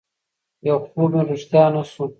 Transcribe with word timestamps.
يو 0.67 0.77
خوب 0.87 1.09
مې 1.15 1.21
رښتيا 1.29 1.63
نه 1.73 1.81
شو 1.91 2.03